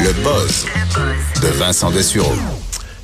[0.00, 0.66] Le buzz
[1.40, 2.34] de Vincent Dessureau.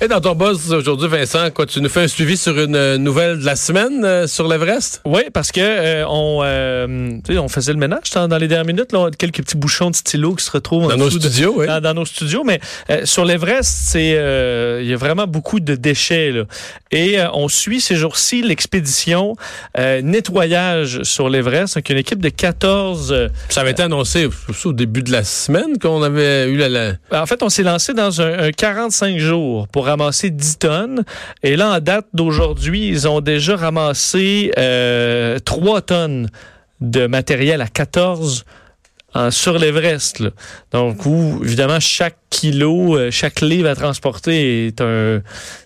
[0.00, 3.38] Et dans ton buzz aujourd'hui, Vincent, quoi, tu nous fais un suivi sur une nouvelle
[3.38, 5.00] de la semaine euh, sur l'Everest?
[5.06, 8.92] Oui, parce que euh, on, euh, on faisait le ménage dans, dans les dernières minutes,
[8.92, 11.18] là, on a quelques petits bouchons de stylo qui se retrouvent en Dans nos de-
[11.20, 11.66] studios, oui.
[11.68, 12.60] dans, dans nos studios, mais
[13.04, 14.10] sur l'Everest, c'est
[14.82, 16.42] il y a vraiment beaucoup de déchets là.
[16.90, 19.36] Et on suit ces jours-ci l'expédition
[20.02, 24.28] nettoyage sur l'Everest, donc une équipe de 14 euh, Ça avait été annoncé
[24.64, 26.68] au début de la semaine qu'on avait eu la...
[26.68, 31.04] la- En fait, on s'est lancé dans un, un 45 jours pour ramasser 10 tonnes.
[31.42, 36.28] Et là, en date d'aujourd'hui, ils ont déjà ramassé euh, 3 tonnes
[36.80, 38.44] de matériel à 14
[39.14, 40.22] en- sur l'Everest.
[40.72, 45.22] Donc, où, évidemment, chaque kilo, euh, chaque livre à transporter est un,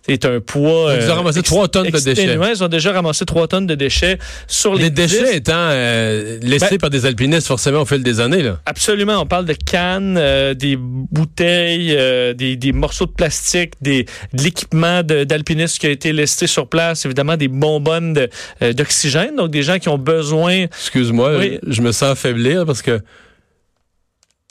[0.06, 0.94] est un poids...
[1.00, 2.38] Ils ont ramassé ex- trois tonnes de déchets.
[2.54, 5.02] Ils ont déjà ramassé 3 tonnes de déchets sur les, Les 10.
[5.02, 8.42] déchets étant euh, laissés Ben- par des alpinistes forcément au fil des années.
[8.42, 8.58] Là.
[8.66, 9.20] Absolument.
[9.22, 14.42] On parle de cannes, euh, des bouteilles, euh, des, des morceaux de plastique, des, de
[14.42, 18.28] l'équipement d'alpinistes qui a été laissé sur place, évidemment des bonbonnes de,
[18.62, 20.64] euh, d'oxygène, donc des gens qui ont besoin.
[20.64, 21.58] Excuse-moi, Oui.
[21.66, 23.00] je me sens affaiblir parce que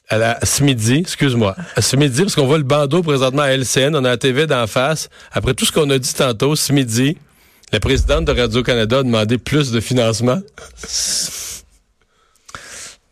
[0.09, 3.49] à la, ce midi, excuse-moi, à ce midi, parce qu'on voit le bandeau présentement à
[3.49, 5.09] LCN, on a la TV d'en face.
[5.31, 7.17] Après tout ce qu'on a dit tantôt, ce midi,
[7.71, 10.39] la présidente de Radio-Canada a demandé plus de financement.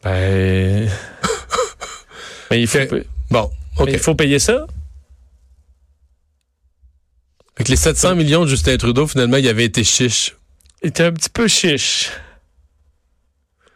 [0.03, 0.88] Ben...
[2.51, 3.03] Mais il faut, Ok.
[3.31, 3.85] Bon, OK.
[3.88, 4.67] mais il faut payer ça?
[7.57, 10.35] Avec les 700 millions de Justin Trudeau, finalement, il avait été chiche.
[10.83, 12.11] Il était un petit peu chiche.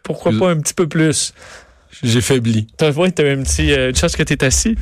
[0.04, 1.32] Pourquoi pas un petit peu plus?
[2.02, 2.66] J'ai faibli.
[2.76, 4.76] T'as vu, t'as un petit, euh, une chance que t'es assis.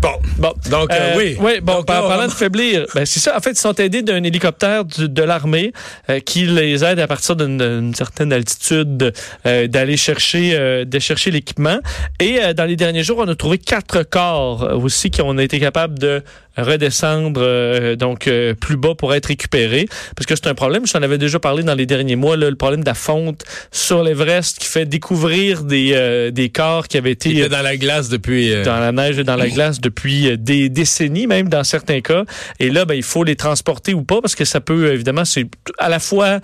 [0.00, 0.54] Bon, Bon.
[0.70, 1.36] donc, euh, Euh, oui.
[1.38, 3.36] Oui, bon, Donc, par- là, on parlant de faiblir, ben, c'est ça.
[3.36, 5.72] En fait, ils sont aidés d'un hélicoptère du- de l'armée
[6.08, 9.12] euh, qui les aide à partir d'une certaine altitude
[9.46, 11.80] euh, d'aller chercher, euh, de chercher l'équipement.
[12.18, 15.60] Et euh, dans les derniers jours, on a trouvé quatre corps aussi qui ont été
[15.60, 16.22] capables de
[16.56, 19.86] redescendre euh, donc euh, plus bas pour être récupérés.
[20.16, 22.50] Parce que c'est un problème, je t'en avais déjà parlé dans les derniers mois, là,
[22.50, 26.98] le problème de la fonte sur l'Everest qui fait découvrir des, euh, des corps qui
[26.98, 28.62] avaient été dans la glace depuis...
[28.64, 32.24] dans la neige et dans la glace depuis euh, des décennies, même dans certains cas.
[32.58, 35.24] Et là, ben, il faut les transporter ou pas parce que ça peut, euh, évidemment,
[35.24, 35.46] c'est
[35.78, 36.40] à la fois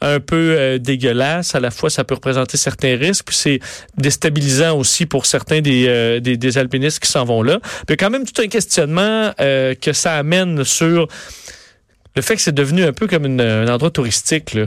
[0.00, 3.60] un peu euh, dégueulasse, à la fois ça peut représenter certains risques, puis c'est
[3.96, 7.58] déstabilisant aussi pour certains des, des, alpinistes qui s'en vont là.
[7.88, 11.08] A quand même tout un questionnement que ça amène sur
[12.14, 14.66] le fait que c'est devenu un peu comme un endroit touristique, là.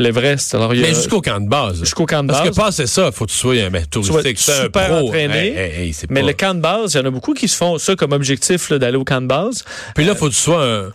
[0.00, 0.54] L'Everest.
[0.54, 1.80] Alors, il y a- Mais jusqu'au camp de base.
[1.80, 2.50] jusqu'au camp de Parce base.
[2.50, 4.38] que passer ça, faut que tu sois un ben, touristique.
[4.48, 5.08] Un super pro.
[5.08, 5.48] entraîné.
[5.54, 7.56] Hey, hey, Mais pas- le camp de base, il y en a beaucoup qui se
[7.56, 9.64] font ça comme objectif là, d'aller au camp de base.
[9.94, 10.92] Puis là, faut que tu sois un.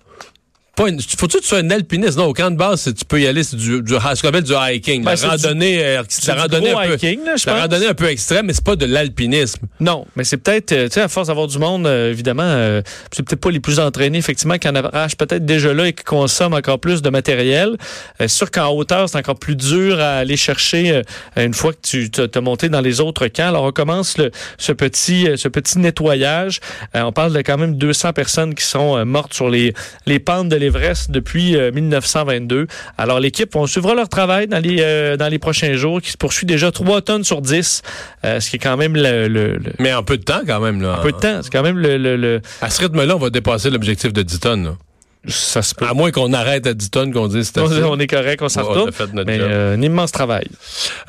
[0.76, 2.18] Pas une, faut-tu que tu sois un alpiniste?
[2.18, 4.44] Non, au camp de base, tu peux y aller, c'est du, du, ce qu'on appelle
[4.44, 5.04] du hiking.
[5.04, 7.62] Ben, la randonnée, euh, C'est la du randonnée un peu, hiking, là, je la pense.
[7.62, 9.62] randonnée un peu extrême, mais c'est pas de l'alpinisme.
[9.80, 12.82] Non, mais c'est peut-être, euh, tu sais, à force d'avoir du monde, euh, évidemment, euh,
[13.12, 16.04] c'est peut-être pas les plus entraînés, effectivement, qui en arrachent peut-être déjà là et qui
[16.04, 17.78] consomment encore plus de matériel.
[18.22, 21.02] Euh, sûr qu'en hauteur, c'est encore plus dur à aller chercher euh,
[21.46, 23.48] une fois que tu as monté dans les autres camps.
[23.48, 26.60] Alors, on commence le, ce petit ce petit nettoyage.
[26.96, 29.74] Euh, on parle de quand même 200 personnes qui sont mortes sur les,
[30.06, 32.68] les pentes de l'Everest depuis euh, 1922.
[32.98, 36.18] Alors, l'équipe, on suivra leur travail dans les, euh, dans les prochains jours, qui se
[36.18, 37.82] poursuit déjà 3 tonnes sur 10,
[38.24, 40.60] euh, ce qui est quand même le- le- le, Mais en peu de temps, quand
[40.60, 40.96] même, là.
[41.00, 41.40] un peu de temps.
[41.44, 41.98] C'est quand même le.
[41.98, 44.76] le, le- À ce rythme-là, on va dépasser l'objectif de 10 tonnes, là.
[45.28, 45.86] Ça se peut.
[45.86, 47.84] À moins qu'on arrête à 10 tonnes, qu'on dise c'est assez.
[47.84, 48.86] on est correct, on s'en Ouais, retourne.
[48.88, 50.46] on a fait notre Mais euh, un immense travail.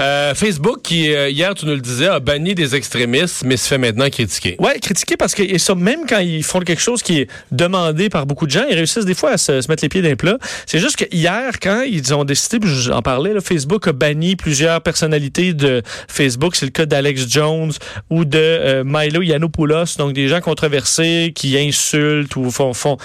[0.01, 3.69] Euh, Facebook, qui, euh, hier, tu nous le disais, a banni des extrémistes, mais se
[3.69, 4.57] fait maintenant critiquer.
[4.59, 8.09] Ouais, critiquer parce que et ça, même quand ils font quelque chose qui est demandé
[8.09, 10.17] par beaucoup de gens, ils réussissent des fois à se, se mettre les pieds d'un
[10.17, 10.37] plat.
[10.67, 14.37] C'est juste que hier, quand ils ont décidé, puis j'en parlais, là, Facebook a banni
[14.37, 16.57] plusieurs personnalités de Facebook.
[16.57, 17.73] C'est le cas d'Alex Jones
[18.11, 22.97] ou de euh, Milo Yiannopoulos, donc des gens controversés qui insultent ou font font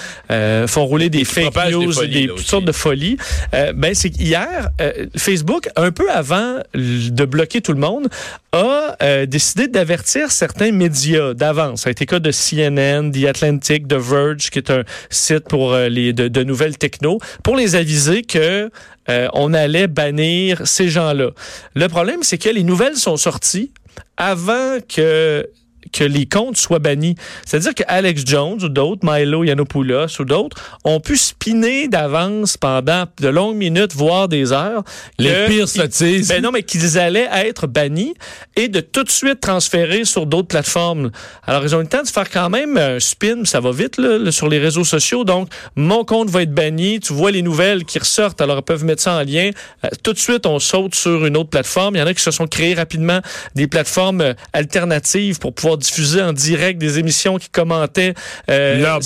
[0.68, 3.18] font rouler des fake des news, folies, des là, toutes sortes de folies.
[3.54, 8.08] Euh, ben c'est qu'hier, euh, Facebook, un peu avant de bloquer tout le monde,
[8.54, 11.84] a euh, décidé d'avertir certains médias d'avance.
[11.84, 15.48] Ça a été le cas de CNN, The Atlantic, The Verge, qui est un site
[15.48, 18.70] pour euh, les de, de nouvelles techno, pour les aviser que
[19.10, 21.32] euh, on allait bannir ces gens-là.
[21.76, 23.72] Le problème, c'est que les nouvelles sont sorties
[24.18, 25.48] avant que
[25.92, 27.16] que les comptes soient bannis.
[27.46, 33.06] C'est-à-dire que Alex Jones ou d'autres, Milo Yiannopoulos ou d'autres, ont pu spinner d'avance pendant
[33.20, 34.84] de longues minutes, voire des heures.
[35.20, 36.30] Les pires sottises.
[36.30, 38.14] Ben non, mais qu'ils allaient être bannis
[38.56, 41.12] et de tout de suite transférer sur d'autres plateformes.
[41.46, 43.98] Alors, ils ont eu le temps de faire quand même un spin, ça va vite
[43.98, 45.24] là, là, sur les réseaux sociaux.
[45.24, 47.00] Donc, mon compte va être banni.
[47.00, 49.52] Tu vois les nouvelles qui ressortent, alors ils peuvent mettre ça en lien.
[49.84, 51.96] Euh, tout de suite, on saute sur une autre plateforme.
[51.96, 53.20] Il y en a qui se sont créés rapidement
[53.56, 58.14] des plateformes euh, alternatives pour pouvoir diffuser en direct des émissions qui commentaient
[58.50, 59.00] euh, leur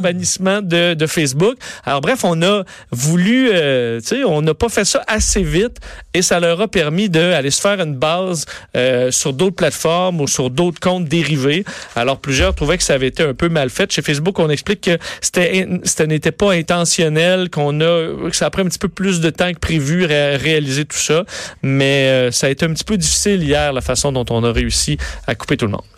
[0.00, 1.56] bannissement de, de Facebook.
[1.84, 5.78] Alors bref, on a voulu, euh, tu sais, on n'a pas fait ça assez vite
[6.12, 8.44] et ça leur a permis d'aller se faire une base
[8.76, 11.64] euh, sur d'autres plateformes ou sur d'autres comptes dérivés.
[11.96, 13.90] Alors plusieurs trouvaient que ça avait été un peu mal fait.
[13.90, 18.50] Chez Facebook, on explique que c'était, ce n'était pas intentionnel, qu'on a, que ça a
[18.50, 21.24] pris un petit peu plus de temps que prévu à réaliser tout ça,
[21.62, 24.52] mais euh, ça a été un petit peu difficile hier la façon dont on a
[24.52, 25.93] réussi à couper tout le monde.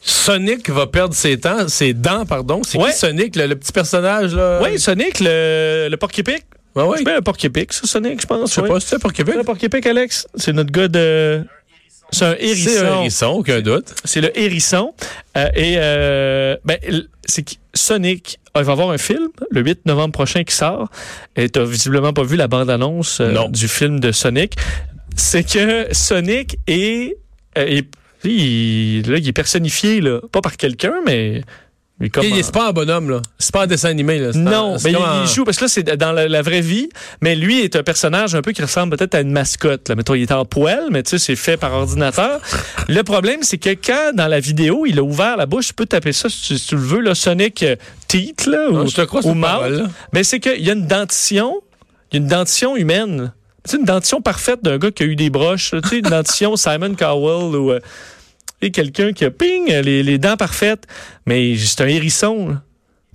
[0.00, 2.62] Sonic va perdre ses, temps, ses dents, pardon.
[2.62, 2.90] C'est Ouais.
[2.92, 4.60] qui Sonic, le, le petit personnage, là?
[4.62, 6.44] Oui, Sonic, le, le porc-épic.
[6.74, 6.98] Ouais, ouais.
[6.98, 8.50] C'est bien le porc-épic, ça, Sonic, je pense.
[8.50, 8.68] Je sais oui.
[8.68, 9.34] pas, c'est Québec?
[9.34, 10.26] C'est le porc-épic, Alex.
[10.34, 11.44] C'est notre gars de.
[12.10, 13.00] C'est un C'est un hérisson.
[13.00, 13.94] hérisson, aucun doute.
[14.04, 14.94] C'est le hérisson.
[15.36, 16.76] Euh, et euh, ben,
[17.24, 20.88] c'est que Sonic, euh, il va avoir un film le 8 novembre prochain qui sort.
[21.34, 24.54] Et tu visiblement pas vu la bande-annonce euh, du film de Sonic.
[25.16, 27.16] C'est que Sonic est,
[27.56, 27.88] est-
[28.30, 31.42] il, là, il est personnifié, là, pas par quelqu'un, mais,
[32.00, 33.22] mais comme Il- C'est pas un bonhomme, là.
[33.38, 34.32] C'est pas un dessin animé, là.
[34.32, 36.12] C'est non, un- c'est mais il, comme un- il joue parce que là c'est dans
[36.12, 36.88] la, la vraie vie,
[37.20, 39.88] mais lui est un personnage un peu qui ressemble peut-être à une mascotte.
[39.88, 39.94] Là.
[39.94, 42.40] Mettons, il est en poêle, mais tu sais, c'est fait par ordinateur.
[42.88, 45.86] le problème, c'est que quand dans la vidéo, il a ouvert la bouche, tu peux
[45.86, 47.76] taper ça si tu, si tu le veux, là, Sonic euh,
[48.08, 49.84] Teeth, là, Ah, ou, je te crois ou là.
[50.12, 51.60] Mais c'est qu'il y a une dentition,
[52.12, 53.32] il y a une dentition humaine.
[53.66, 55.70] Sais, une dentition parfaite d'un gars qui a eu des broches.
[55.84, 57.72] Tu sais, une dentition Simon Cowell ou
[58.70, 60.84] quelqu'un qui a ping, les, les dents parfaites.
[61.26, 62.48] Mais c'est un hérisson.
[62.48, 62.62] là.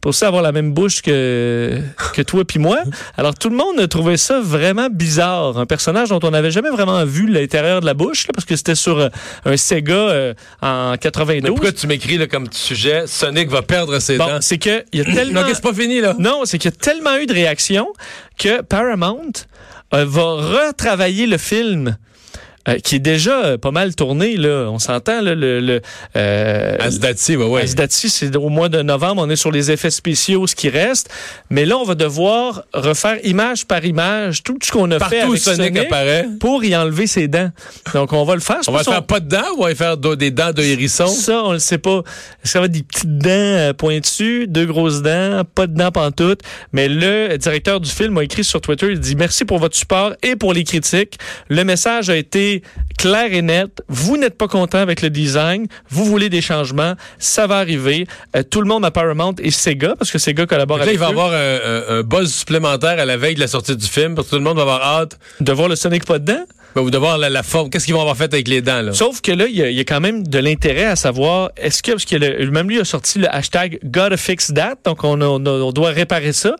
[0.02, 1.78] Pour ça avoir la même bouche que,
[2.14, 2.78] que toi puis moi.
[3.18, 5.58] Alors tout le monde a trouvé ça vraiment bizarre.
[5.58, 8.56] Un personnage dont on n'avait jamais vraiment vu l'intérieur de la bouche, là, parce que
[8.56, 9.10] c'était sur euh,
[9.44, 11.50] un Sega euh, en Mais 92.
[11.50, 13.08] pourquoi tu m'écris là, comme sujet?
[13.08, 14.38] Sonic va perdre ses Bon, dents?
[14.40, 15.42] c'est que il y a tellement...
[15.42, 16.16] Non, ok, c'est pas fini, là.
[16.18, 17.90] Non, c'est qu'il y a tellement eu de réactions
[18.38, 19.34] que Paramount
[19.94, 20.24] euh, va
[20.68, 21.98] retravailler le film.
[22.68, 24.70] Euh, qui est déjà euh, pas mal tourné, là.
[24.70, 25.60] On s'entend, là, le...
[25.62, 25.82] le
[26.18, 27.62] euh, Asdati, ouais, ouais.
[27.62, 31.10] Asdati, c'est au mois de novembre, on est sur les effets spéciaux, ce qui reste.
[31.50, 35.32] Mais là, on va devoir refaire image par image tout ce qu'on a fait Partout
[35.32, 36.28] avec Sonic, Sonic, apparaît.
[36.40, 37.50] pour y enlever ses dents.
[37.94, 38.60] Donc, on va le faire.
[38.68, 41.08] On va si faire pas de dents ou on va faire des dents de hérisson?
[41.08, 42.04] ça, on le sait pas.
[42.44, 46.42] Ça va être des petites dents euh, pointues, deux grosses dents, pas de dents pantoute?
[46.74, 50.14] Mais le directeur du film a écrit sur Twitter, il dit merci pour votre support
[50.24, 51.18] et pour les critiques.
[51.48, 52.59] Le message a été
[52.98, 53.82] clair et net.
[53.88, 55.68] Vous n'êtes pas content avec le design.
[55.90, 56.94] Vous voulez des changements.
[57.18, 58.08] Ça va arriver.
[58.36, 61.00] Euh, tout le monde à Paramount et Sega, parce que Sega collabore là, avec il
[61.00, 63.76] va y eux, avoir un, un- un buzz supplémentaire à la veille de la sortie
[63.76, 66.20] du film parce que tout le monde va avoir hâte de voir le Sonic pas
[66.20, 66.34] de dents.
[66.34, 66.46] ben,
[66.76, 67.70] ou de voir la, la forme.
[67.70, 68.94] Qu'est-ce qu'ils vont avoir fait avec les dents, là?
[68.94, 71.52] Sauf que là, il y, a- il y a quand même de l'intérêt à savoir,
[71.58, 75.04] est-ce que, parce que le- même lui a sorti le hashtag Gotta fix that, donc
[75.04, 76.56] on, a- on a- on doit réparer ça,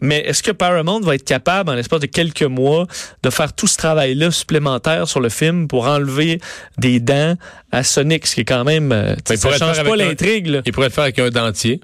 [0.00, 2.86] mais est-ce que Paramount va être capable, en l'espace de quelques mois,
[3.22, 6.40] de faire tout ce travail-là supplémentaire sur le film pour enlever
[6.78, 7.34] des dents
[7.72, 10.60] à Sonic, ce qui est quand même, euh, Ben, ça change pas l'intrigue.
[10.66, 11.80] Il pourrait le faire avec un dentier.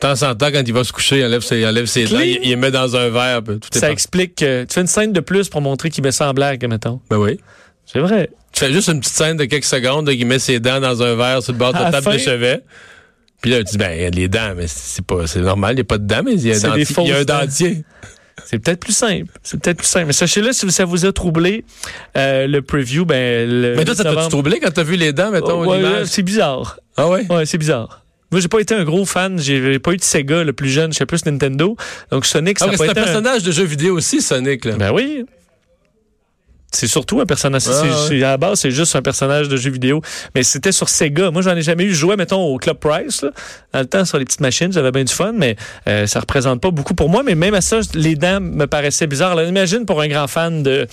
[0.00, 2.04] De temps en temps, quand il va se coucher, il enlève ses, il enlève ses
[2.04, 3.42] dents, il, il les met dans un verre.
[3.42, 6.04] puis Tout est Ça explique que tu fais une scène de plus pour montrer qu'il
[6.04, 7.00] met ça en blague, mettons.
[7.10, 7.40] Ben oui.
[7.84, 8.30] C'est vrai.
[8.52, 11.14] Tu fais juste une petite scène de quelques secondes, il met ses dents dans un
[11.16, 12.60] verre sur le bord de la table de chevet.
[13.40, 15.72] Puis là, tu dis, ben, il y a les dents, mais c'est pas, c'est normal,
[15.72, 17.08] il n'y a pas de dents, mais il y a un, C'est des dentier- il
[17.08, 17.84] y a un dentier.
[18.44, 19.32] C'est peut-être plus simple.
[19.42, 20.06] C'est peut-être plus simple.
[20.06, 21.64] Mais sachez-le, si ça vous a troublé,
[22.16, 25.12] euh, le preview, ben, le Mais toi, 8 ça t'a-tu troublé quand t'as vu les
[25.12, 26.06] dents, mettons, Ouais, l'image?
[26.06, 26.78] c'est bizarre.
[26.96, 27.26] Ah ouais?
[27.28, 28.04] Ouais, c'est bizarre.
[28.30, 29.38] Moi, j'ai pas été un gros fan.
[29.38, 30.92] J'ai pas eu de Sega le plus jeune.
[30.92, 31.76] J'étais plus Nintendo.
[32.10, 34.76] Donc, Sonic, ça Ah, c'est un personnage de jeu vidéo aussi, Sonic, là.
[34.76, 35.24] Ben oui.
[36.70, 37.62] C'est surtout un personnage.
[37.66, 38.22] Ah, ouais.
[38.22, 40.02] à la base, c'est juste un personnage de jeu vidéo.
[40.34, 41.30] Mais c'était sur Sega.
[41.30, 41.90] Moi, j'en ai jamais eu.
[41.90, 43.22] Je jouais, mettons, au Club Price.
[43.22, 43.30] Là.
[43.72, 45.56] Dans le temps, sur les petites machines, j'avais bien du fun, mais
[45.88, 47.22] euh, ça représente pas beaucoup pour moi.
[47.24, 49.32] Mais même à ça, les dents me paraissaient bizarres.
[49.32, 50.86] Alors, imagine pour un grand fan de,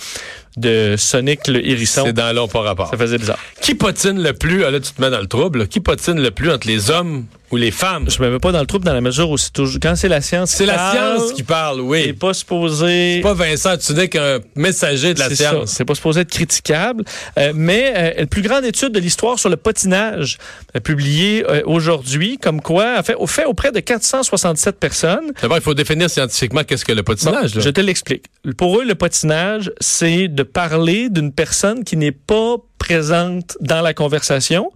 [0.56, 2.02] de Sonic le hérisson.
[2.06, 2.88] C'est dans l'eau par rapport.
[2.90, 3.38] Ça faisait bizarre.
[3.60, 5.66] Qui patine le plus, ah, là, tu te mets dans le trouble, là.
[5.66, 8.08] qui patine le plus entre les hommes ou les femmes?
[8.10, 9.78] Je me mets pas dans le trouble dans la mesure où c'est toujours.
[9.82, 10.50] Quand c'est la science.
[10.50, 12.12] C'est la parle, science qui parle, C'est oui.
[12.14, 13.20] pas supposé.
[13.22, 15.70] Pas Vincent, tu n'es qu'un messager de la C'est science.
[15.72, 17.04] C'est pas supposé être critiquable.
[17.38, 20.38] Euh, mais euh, la plus grande étude de l'histoire sur le patinage,
[20.74, 25.32] euh, publiée euh, aujourd'hui, comme quoi, a fait, au fait auprès de 467 personnes.
[25.42, 27.64] D'abord, il faut définir scientifiquement qu'est-ce que le patinage, Bon, là.
[27.64, 28.24] je te l'explique.
[28.56, 33.94] Pour eux, le patinage, c'est de parler d'une personne qui n'est pas présente dans la
[33.94, 34.72] conversation,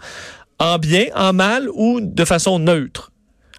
[0.58, 3.12] en bien, en mal ou de façon neutre.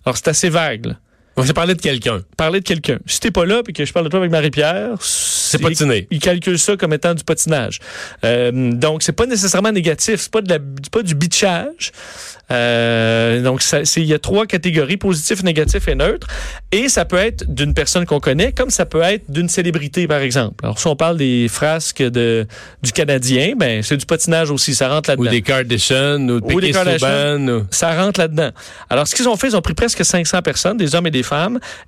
[0.05, 0.95] Alors, c'est assez vague.
[1.41, 2.21] On s'est parlé de quelqu'un.
[2.37, 2.97] Parler de quelqu'un.
[3.05, 6.07] Si t'es pas là puis que je parle de toi avec Marie-Pierre, C'est patiner.
[6.11, 7.79] Il calcule ça comme étant du patinage.
[8.23, 10.21] Euh, donc, c'est pas nécessairement négatif.
[10.21, 11.91] C'est pas, de la, c'est pas du bitchage.
[12.51, 16.27] Euh, donc, c'est- il y a trois catégories, positif, négatif et neutre.
[16.71, 20.19] Et ça peut être d'une personne qu'on connaît, comme ça peut être d'une célébrité, par
[20.21, 20.55] exemple.
[20.63, 22.45] Alors, si on parle des frasques de,
[22.83, 24.75] du Canadien, ben, c'est du patinage aussi.
[24.75, 25.31] Ça rentre Ou là-dedans.
[25.31, 27.47] des Kardashian, ou Ou des Kardashian.
[27.47, 28.51] Ou- Ça rentre là-dedans.
[28.89, 31.23] Alors, ce qu'ils ont fait, ils ont pris presque 500 personnes, des hommes et des
[31.23, 31.30] femmes,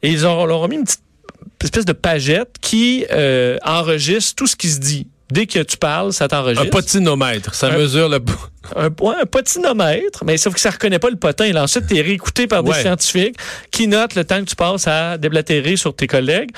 [0.02, 1.02] et ils ont, leur ont mis une petite
[1.64, 5.08] espèce de pagette qui euh, enregistre tout ce qui se dit.
[5.32, 6.70] Dès que tu parles, ça Un t'enregistre.
[6.70, 7.56] potinomètre.
[7.56, 8.20] Ça Un- mesure le...
[8.76, 11.52] Un, ouais, un potinomètre, mais sauf que ça reconnaît pas le potin.
[11.52, 12.82] Là, ensuite, tu es réécouté par des Ouais.
[12.82, 13.36] scientifiques
[13.72, 16.52] qui notent le temps que tu passes à déblatérer sur tes collègues.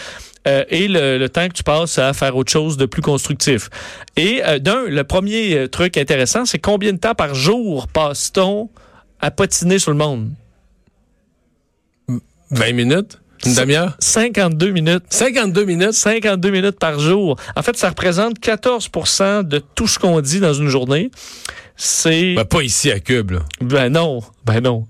[0.48, 3.70] euh, et le, le temps que tu passes à faire autre chose de plus constructif.
[4.18, 8.70] Et euh, d'un, le premier truc intéressant, c'est combien de temps par jour passe-t-on
[9.22, 10.30] à patiner sur le monde?
[12.52, 13.20] 20 minutes?
[13.46, 13.96] Une demi-heure?
[14.00, 15.04] 52 minutes.
[15.10, 15.94] 52 minutes?
[15.94, 17.36] 52 minutes par jour.
[17.56, 21.12] En fait, ça représente 14% de tout ce qu'on dit dans une journée.
[21.76, 22.34] C'est...
[22.36, 23.40] Ben, pas ici à Cube, là.
[23.62, 24.88] Ben non, ben non.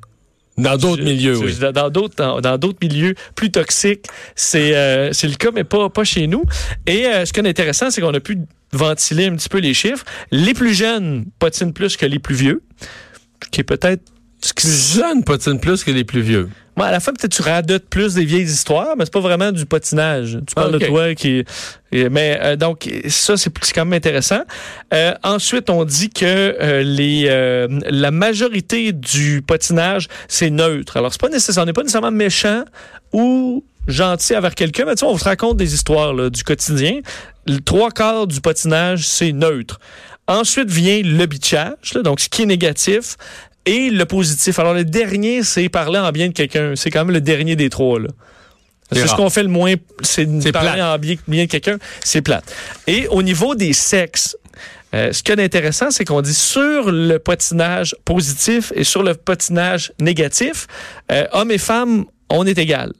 [0.57, 1.53] Dans d'autres milieux, oui.
[1.73, 5.89] Dans d'autres dans, dans d'autres milieux plus toxiques, c'est euh, c'est le cas, mais pas
[5.89, 6.43] pas chez nous.
[6.87, 8.37] Et euh, ce qui est intéressant, c'est qu'on a pu
[8.71, 10.05] ventiler un petit peu les chiffres.
[10.31, 12.63] Les plus jeunes patinent plus que les plus vieux,
[13.51, 14.03] qui est peut-être
[14.53, 16.49] Plus jeunes patinent plus que les plus vieux.
[16.77, 19.65] À la fin, peut-être tu radotes plus des vieilles histoires, mais c'est pas vraiment du
[19.65, 20.39] patinage.
[20.45, 21.45] Tu parles Ah, de toi qui.
[21.93, 24.41] Mais euh, donc, ça, c'est quand même intéressant.
[24.93, 27.29] Euh, ensuite, on dit que euh, les
[27.89, 30.97] la majorité du patinage, c'est neutre.
[30.97, 32.65] Alors, c'est pas nécessaire, on n'est pas nécessairement méchant
[33.13, 36.99] ou gentil envers quelqu'un, mais tu sais, on se raconte des histoires là, du quotidien.
[37.47, 39.79] Le trois quarts du patinage, c'est neutre.
[40.27, 43.15] Ensuite vient le bitchage, là, donc ce qui est négatif,
[43.65, 44.59] et le positif.
[44.59, 46.73] Alors, le dernier, c'est parler en bien de quelqu'un.
[46.75, 48.09] C'est quand même le dernier des trois, là.
[48.91, 50.81] C'est ce qu'on fait le moins, c'est de parler plate.
[50.81, 51.77] en bien, bien de quelqu'un.
[52.03, 52.53] C'est plate.
[52.85, 54.37] Et au niveau des sexes,
[54.93, 59.15] euh, ce qui est intéressant, c'est qu'on dit sur le patinage positif et sur le
[59.15, 60.67] patinage négatif,
[61.11, 62.93] euh, hommes et femmes, on est égal.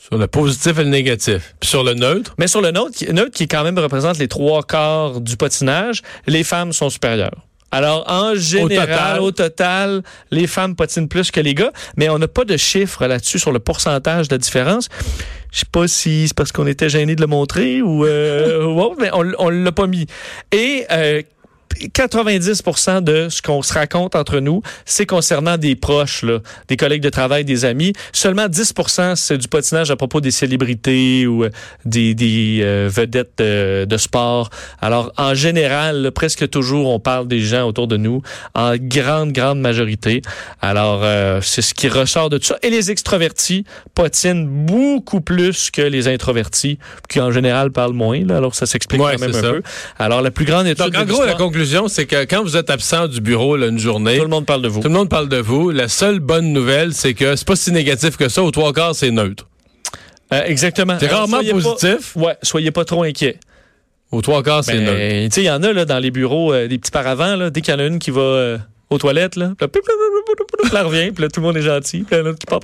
[0.00, 1.54] Sur le positif et le négatif.
[1.60, 4.62] Puis sur le neutre, Mais sur le neutre, neutre, qui quand même représente les trois
[4.62, 7.45] quarts du patinage, les femmes sont supérieures.
[7.72, 10.02] Alors, en général, au total.
[10.30, 13.52] les femmes patinent plus que les gars, mais on n'a pas de chiffres là-dessus sur
[13.52, 14.88] le pourcentage de différence.
[15.52, 18.80] Je sais pas si c'est parce qu'on était gêné de le montrer ou, euh, ou
[18.80, 20.06] autre, mais on, on l'a pas mis.
[20.52, 21.22] Et euh,
[21.92, 22.62] 90
[23.02, 27.10] de ce qu'on se raconte entre nous, c'est concernant des proches, là, des collègues de
[27.10, 27.92] travail, des amis.
[28.12, 31.50] Seulement 10% c'est du patinage à propos des célébrités ou euh,
[31.84, 34.50] des, des euh, vedettes de, de sport.
[34.80, 38.22] Alors, en général, là, presque toujours, on parle des gens autour de nous,
[38.54, 40.22] en grande, grande majorité.
[40.60, 42.58] Alors, euh, c'est ce qui ressort de tout ça.
[42.62, 43.64] Et les extrovertis
[43.94, 46.78] patinent beaucoup plus que les introvertis,
[47.08, 48.24] qui en général parlent moins.
[48.24, 49.50] Là, alors, ça s'explique Ouais, quand même un ça.
[49.50, 49.62] peu.
[49.98, 51.36] Alors, la plus grande étude Donc, en gros, la l'histoire,
[51.66, 54.46] conclusion, c'est que quand vous êtes absent du bureau là, une journée, tout le monde
[54.46, 54.80] parle de vous.
[54.80, 55.70] tout le monde parle de vous.
[55.70, 58.42] La seule bonne nouvelle, c'est que c'est pas si négatif que ça.
[58.42, 59.46] Au trois quarts, c'est neutre.
[60.32, 60.96] Euh, exactement.
[61.00, 62.16] C'est Alors, rarement soyez pas- positif.
[62.16, 63.38] ouais, soyez pas trop inquiets.
[64.12, 64.92] Au trois quarts, c'est neutre.
[64.92, 67.34] Ben, tu sais, il y en a là, dans les bureaux, euh, des petits paravents,
[67.36, 68.58] là, dès qu'il y en a une qui va euh,
[68.90, 69.68] aux toilettes, là, puis
[70.72, 72.60] là, revient, puis là, tout le monde est gentil, puis l'autre qui part.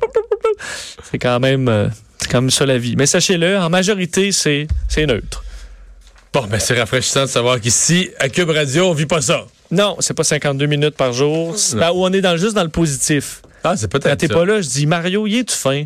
[1.02, 2.94] C'est quand même, c'est quand même ça la vie.
[2.96, 5.42] Mais sachez-le, en majorité, c'est, c'est neutre.
[6.32, 9.46] Bon, ben c'est rafraîchissant de savoir qu'ici, à Cube Radio, on vit pas ça.
[9.70, 11.54] Non, c'est pas 52 minutes par jour.
[11.54, 13.42] Où on est dans, juste dans le positif.
[13.64, 14.34] Ah, c'est Quand peut-être t'es ça.
[14.34, 15.84] pas là, je dis Mario, y es-tu fin?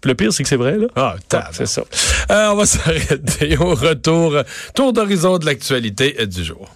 [0.00, 0.86] Puis le pire, c'est que c'est vrai, là.
[0.96, 1.54] Ah, tabarnak.
[1.56, 1.82] c'est ça.
[2.30, 4.36] Euh, on va s'arrêter au retour.
[4.74, 6.68] Tour d'horizon de l'actualité euh, du jour.